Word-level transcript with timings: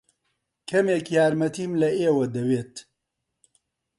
کەمێک 0.69 1.05
یارمەتیم 1.17 1.71
لە 1.81 1.89
ئێوە 1.99 2.25
دەوێت. 2.35 2.73